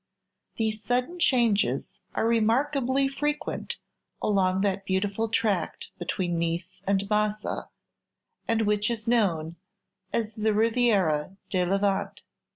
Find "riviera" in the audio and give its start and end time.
10.55-11.37